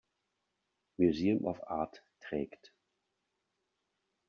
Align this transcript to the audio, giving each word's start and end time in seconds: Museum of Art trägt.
Museum 0.97 1.45
of 1.45 1.61
Art 1.67 2.03
trägt. 2.21 2.73